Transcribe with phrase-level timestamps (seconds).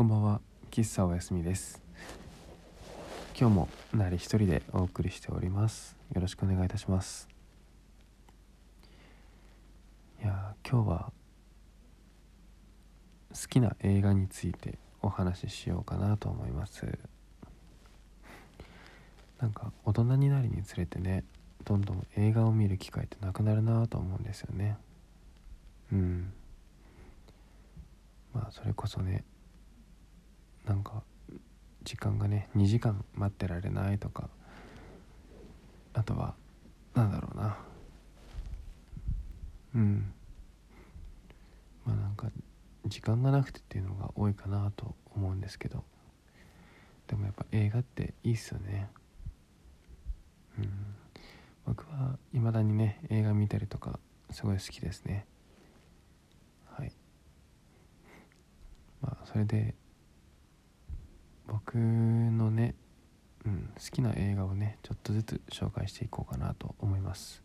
[0.00, 0.40] こんばんは。
[0.70, 1.82] 喫茶おやすみです。
[3.38, 5.94] 今日もなり一人でお送りしております。
[6.14, 7.28] よろしくお願いいたします。
[10.22, 11.12] いや今日は
[13.28, 16.98] 好きな映画についてお話ししようかなと思います。
[19.38, 21.24] なんか大人になるにつれてね
[21.66, 24.78] どんどん映画を見る機会ってなくなるなと思うんですよね。
[25.92, 26.32] うん。
[28.32, 29.24] まあそれこそね
[30.66, 31.02] なんか
[31.82, 34.28] 時間がね2時間待ってられないとか
[35.94, 36.34] あとは
[36.94, 37.56] なんだろうな。
[39.74, 40.12] うん。
[41.84, 42.30] まあなんか
[42.86, 45.84] 時間がなくてっていうのが多いかなと思うんですけど。
[47.06, 48.88] でもやっぱ映画っていいっすよね。
[50.58, 50.70] うん。
[51.66, 53.98] 僕はいまだにね映画見たりとか
[54.30, 55.26] すごい好きですね。
[56.70, 56.92] はい。
[59.00, 59.74] まあそれで
[61.50, 62.76] 僕のね、
[63.44, 67.42] うん、好きな映画をねちょっとずつ紹介していこうかなと思います。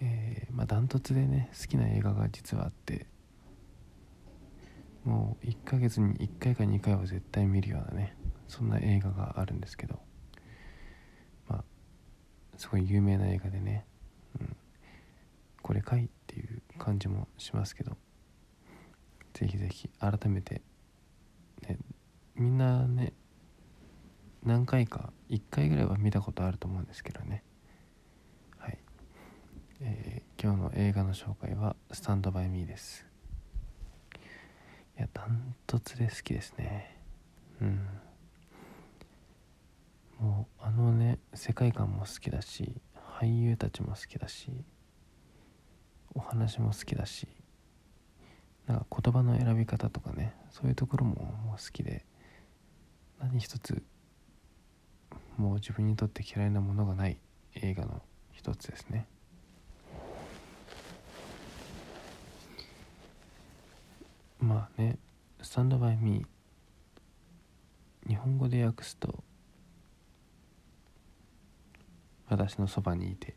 [0.00, 3.06] えー、まあダントツでね好きな映画が実はあって
[5.04, 8.16] もう1ヶ月に1回か2回は絶対見るようなね
[8.48, 10.00] そんな映画があるんですけど
[11.48, 11.64] まあ
[12.56, 13.84] すごい有名な映画でね、
[14.40, 14.56] うん、
[15.62, 17.96] これかいっていう感じもしますけど
[19.34, 20.62] ぜひぜひ改めて、
[21.68, 21.78] ね、
[22.40, 23.12] みんなね
[24.42, 27.44] 何回か1回ぐらいは見たことあると思うんですけどね。
[28.56, 28.78] はい、
[29.82, 33.04] えー、今日の映画の紹介は「スタンドバイミーです。
[34.96, 36.96] いやダントツで好きですね。
[37.60, 37.86] うん。
[40.18, 42.80] もうあのね世界観も好きだし
[43.18, 44.50] 俳優たちも好きだし
[46.14, 47.28] お話も好きだし
[48.66, 52.06] なんか言葉の選び方とかねそういうところも好きで。
[53.20, 53.82] 何一つ
[55.36, 57.18] もう自分にとって嫌いなものがない
[57.54, 59.06] 映画の一つですね。
[64.38, 64.98] まあね
[65.42, 66.28] 「スタンドバイミー」
[68.08, 69.22] 日本語で訳すと
[72.28, 73.36] 「私のそばにいて」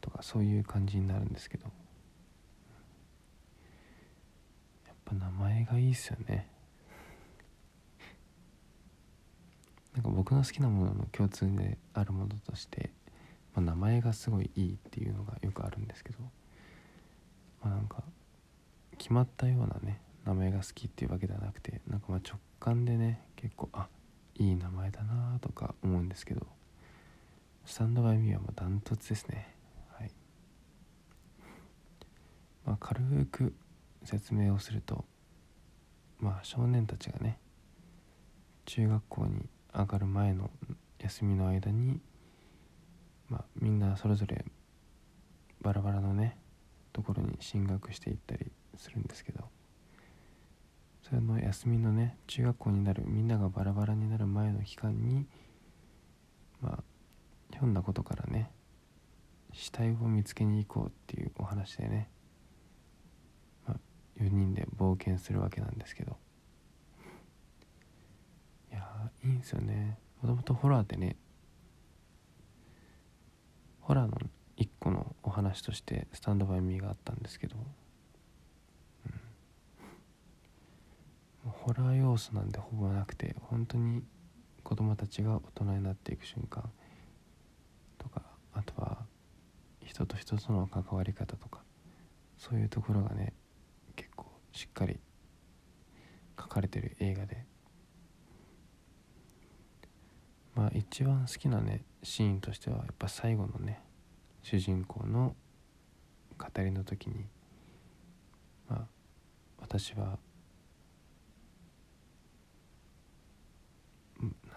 [0.00, 1.64] とかそういう感じになるんですけど。
[4.86, 6.51] やっぱ名前がいいっすよね。
[10.02, 12.90] なんか僕の好きなものの共通であるものとして、
[13.54, 16.18] まあ、名前がすごいいいっていうのがよくあるんですけど、
[17.62, 18.02] まあ、なんか
[18.98, 23.86] 決まったようなね名前が好きっていうわけではなくてなんかま直感でね結構あ
[24.34, 26.46] いい名前だなとか思うんですけど
[27.64, 29.54] スタンドバイミーはもうダントツですね。
[29.96, 30.10] はい。
[32.66, 33.54] まあ軽く
[34.02, 35.04] 説明をすると
[36.18, 37.38] まあ少年たちがね
[38.64, 40.50] 中学校に上がる前の
[40.98, 42.00] 休みの間に、
[43.28, 44.44] まあ、みんなそれぞれ
[45.60, 46.36] バラバラのね
[46.92, 49.44] ところに進学していったりするんですけど
[51.02, 55.26] それの休みのね中学校になるみんながバラバラになる前の期間に
[56.60, 56.82] まあ
[57.52, 58.50] ひょんなことからね
[59.52, 62.08] 死体を見つけに行こうっていうお話でね、
[63.66, 66.16] まあ、4人で冒険するわけなんですけど
[68.70, 69.98] いやいいんですよね。
[70.22, 71.16] もともとホラーってね
[73.80, 74.16] ホラーの
[74.56, 77.56] 一個のお話として「スタンドバイミー」があったんですけど、
[81.44, 84.04] うん、ホラー要素なんでほぼなくて本当に
[84.62, 86.70] 子供たちが大人になっていく瞬間
[87.98, 89.04] とかあとは
[89.84, 91.64] 人と人との関わり方とか
[92.38, 93.32] そういうところがね
[93.96, 95.00] 結構しっかり
[96.38, 97.44] 書かれてる映画で
[100.62, 103.80] まあ一番好きなねシーンとしてはやっぱ最後のね
[104.42, 105.34] 主人公の
[106.38, 107.26] 語りの時に
[108.68, 108.86] まあ
[109.60, 110.20] 私は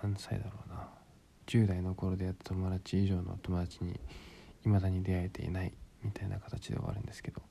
[0.04, 0.88] 何歳だろうな。
[1.48, 4.00] 10代の頃でやった友達以上の友達に
[4.64, 5.74] 未だに出会えていない
[6.04, 7.42] みたいな形で終わるんですけど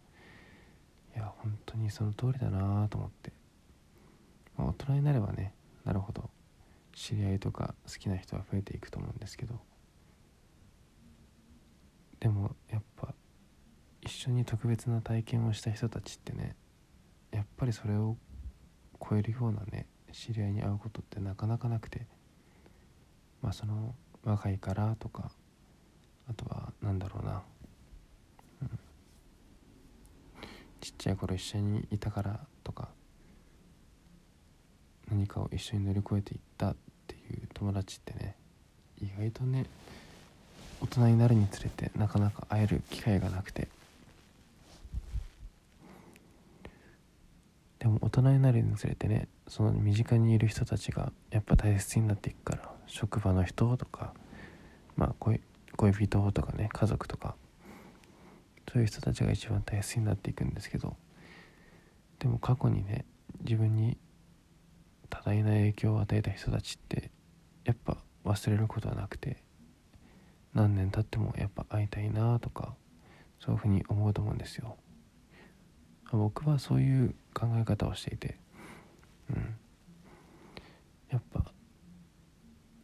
[1.15, 3.33] いや本当にその通りだなと思って、
[4.57, 5.55] まあ、大人になればね
[5.85, 6.29] なるほど。
[7.05, 9.61] 知り合いとか好きな人は増えていくと思うんですけど。
[12.21, 13.15] でもやっぱ
[14.01, 16.57] 一緒に特別な体験をした人たちってね
[17.31, 18.17] やっぱりそれを
[18.99, 22.07] 超えるようなね知り合いに会うことってなかなかなくて。
[23.45, 25.31] まあその若いからとか
[26.31, 27.43] あとは何だろうな、
[28.63, 28.71] うん、
[30.81, 32.89] ちっちゃい頃一緒にいたからとか
[35.11, 36.75] 何かを一緒に乗り越えていった
[37.65, 38.37] 友達ってね
[39.01, 39.65] 意外とね
[40.83, 43.69] 大人になるにつれてなかなか会える機会がなくて。
[47.79, 54.15] でも大人になるにつれてねその身近にいる人たちがやっぱ大切になっていくから職場の人とか
[54.97, 55.41] まあ恋
[55.77, 57.35] 恋人とかね家族とか
[58.73, 60.97] そういう人たちが一番大切になっていくんですけど
[62.21, 63.05] でも過去にね
[63.43, 63.99] 自分に
[65.11, 67.11] 多大な影響を与えた人たちって
[67.65, 69.43] やっぱ忘れることはなくて
[70.53, 72.75] 何年経ってもやっぱ会いたいなとか
[73.41, 74.77] そういうふうに思うと思うんですよ。
[76.13, 78.39] 僕はそういう考え方をしていて
[79.31, 79.57] うん。
[81.11, 81.45] やっぱ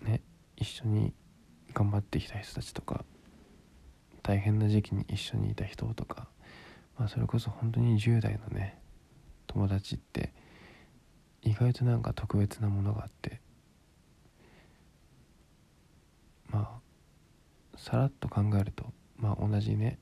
[0.03, 0.23] ね
[0.57, 1.13] 一緒に
[1.73, 3.05] 頑張ってきた人たちとか
[4.23, 6.29] 大変な時期に一緒にいた人とか、
[6.99, 8.79] まあ、それこそ本当に10代のね
[9.47, 10.33] 友達って
[11.43, 13.41] 意外となんか特別なものがあって
[16.49, 16.81] まあ
[17.81, 19.99] さらっと考えるとまあ同じね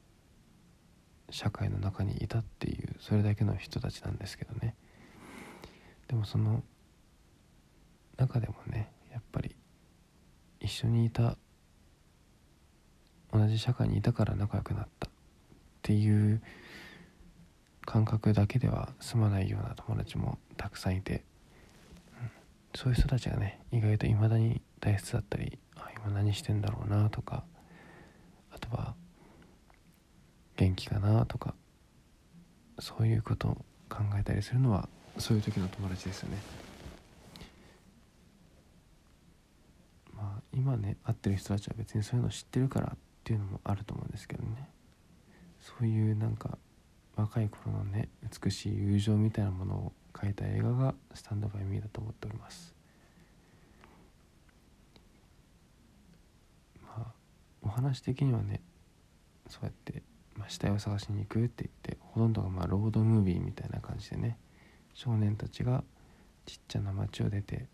[1.30, 4.74] 社会の中にいたっていうそれだけの人たちなんですけどね。
[6.08, 6.64] でもその
[8.16, 9.54] 中でもねやっぱり
[10.58, 11.36] 一緒にいた
[13.32, 15.10] 同じ社会にいたから仲良くなったっ
[15.82, 16.42] ていう
[17.82, 21.22] 感覚だけでは済まないような友達もたくさんいて、
[22.20, 22.30] うん、
[22.74, 27.44] そういう人たちがね意外と未だに大切だったりあ今何してんだろうなとか
[28.50, 28.94] あとは
[30.56, 31.54] 元気かなとか
[32.78, 33.54] そういうことを
[33.88, 36.38] 考えたりするのはそういう時の友達ですよね。
[40.14, 44.68] まあ今ね会ってる人たちは別にそういうの知ってるからっていうのもあると思うんですけどね
[45.60, 46.58] そういうなんか
[47.14, 48.08] 若い頃のね
[48.44, 52.74] 美しい友情みたいなものを描いた映画が「スタンドバイミーだと思っております
[56.82, 57.12] まあ
[57.62, 58.62] お話的にはね
[59.48, 60.02] そうやって
[60.38, 64.38] まあ、死体を探しに行くって言ってほとんどがまあロードムービーみたいな感じでね
[64.94, 65.82] 少年たちが
[66.46, 67.66] ちっちゃな町を出て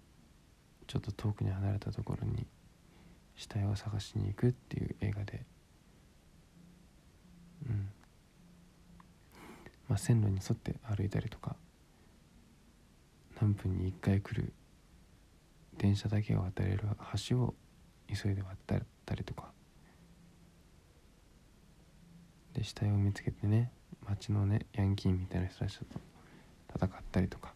[0.86, 2.46] ちょっと遠くに離れたところに
[3.36, 5.42] 死体を探しに行くっていう映画で
[7.68, 7.88] うん。
[9.88, 11.56] まあ線路に沿って歩いたりとか
[13.40, 14.52] 何分に1回来る
[15.76, 16.84] 電車だけが渡れる
[17.28, 17.54] 橋を
[18.08, 19.52] 急いで渡ったりとか。
[22.54, 23.70] で死体を見つけてね
[24.06, 25.84] 街のねヤンキーみたいな人たちと
[26.74, 27.52] 戦ったりとか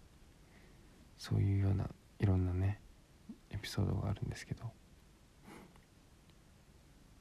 [1.17, 1.87] そういうような
[2.19, 2.81] いろんなね
[3.51, 4.65] エピソードがあるんですけど。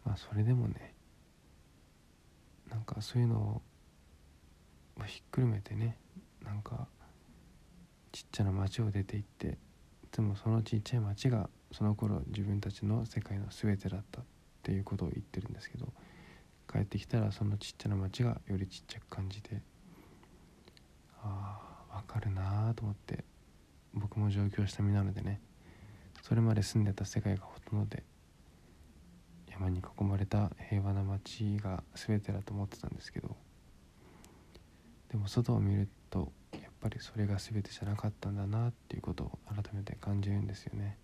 [0.07, 0.93] まあそれでもね
[2.69, 3.61] なんかそういうのを
[4.95, 5.97] まひっくるめてね
[6.45, 6.87] なんか
[8.13, 9.57] ちっちゃな町を出て行って
[10.13, 14.23] でもそのちっちゃい町がその頃自分たちの世界の全てだったっ
[14.63, 15.91] ていうことを言ってるんですけど。
[16.71, 19.61] 帰ってきたらそのちっちゃな町がよりちっちゃく感じて
[21.21, 21.59] あ
[21.91, 23.23] あ分かるなあと思って
[23.93, 25.41] 僕も上京した身なのでね
[26.23, 28.03] それまで住んでた世界がほとんどで
[29.49, 33.35] 山に囲まれた平和な町が全てだと思ってたんですけど
[35.09, 40.97] でも外を見るとやっぱりそれが全てじゃなかったんだなっていうことを改めて感じるんですよね。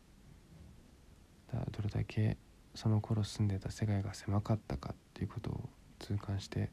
[1.52, 2.38] だどれだけ
[2.76, 6.72] その頃住んでた世界が狭かったかっていうことを痛感して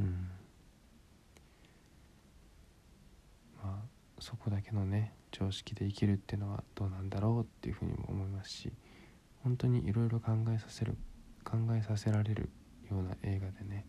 [0.00, 0.28] うん。
[3.62, 8.72] まあそこだけのね常識で生きるっていうのはどうなんだろうっていうふうにも思いますし
[9.42, 10.96] 本当にいろいろ考えさせる
[11.44, 12.50] 考えさせられる
[12.90, 13.86] ような映画でね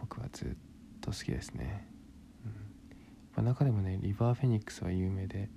[0.00, 0.48] 僕はずっ
[1.00, 1.88] と好きですね、
[2.44, 2.52] うん。
[3.36, 5.48] まあ、中でもねリバー・フェニックスは有名で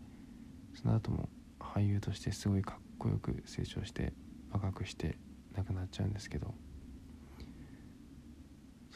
[0.75, 1.29] その後も
[1.59, 4.13] 俳優としてすごいかっこよく成長して
[4.51, 5.17] 若くして
[5.55, 6.53] 亡くなっちゃうんですけど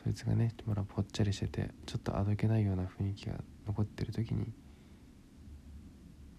[0.04, 3.36] そいつがねまだぽっちゃりしててちょっとあどけないような雰囲気が
[3.68, 4.52] 残ってる時に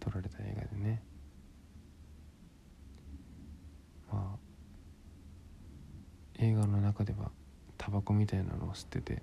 [0.00, 1.02] 撮られた映画でね。
[4.11, 4.38] まあ
[6.38, 7.31] 映画の中では
[7.78, 9.23] タバコみたいなのを吸ってて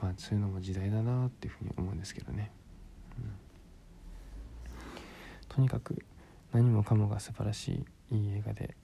[0.00, 2.52] まあそういうのも時代だなっていうふうに思うんですけどね、
[3.18, 3.32] うん、
[5.48, 6.04] とにかく
[6.52, 8.76] 何もかもが素晴らしいいい映画で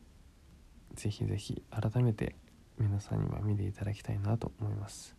[0.94, 2.34] ぜひぜひ改めて
[2.78, 5.14] 皆さんには見ていただきたいなと思います。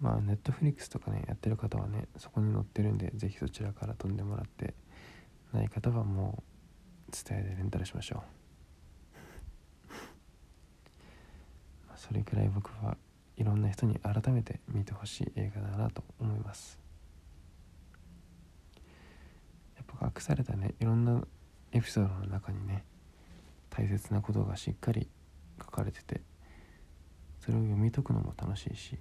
[0.00, 4.74] まあネットフリックスとかねやってる方はねそこに載ってるんでぜひそちらから飛んでもらって
[5.52, 6.42] ない方はも
[7.08, 8.20] う伝えでレンタルしましょう。
[11.96, 12.96] それくらい僕は
[13.36, 16.83] いろんな人に改めて見てほしい映画だなと思います。
[20.04, 20.74] 隠されたね。
[20.80, 21.22] いろんな
[21.72, 22.84] エピソードの中にね
[23.70, 25.08] 大切なことがしっかり
[25.58, 26.20] 書かれてて
[27.40, 28.96] それを読み解くのも楽しいし、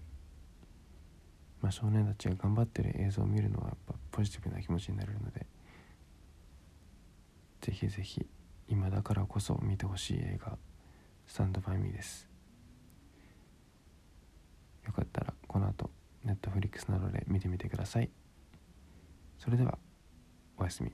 [1.61, 5.45] まあ、少年たちが頑張ってる映像を見るのはやっぱポジティブな気持ちになれるので
[7.61, 8.25] ぜひぜひ
[8.67, 10.57] 今だからこそ見てほしい映画
[11.27, 12.27] 「スタンドバイミー」です。
[14.85, 15.89] よかったらこの後
[16.23, 18.09] ネットフリックスなどで見てみてください。
[19.39, 19.77] それでは。
[20.63, 20.89] おやすみ。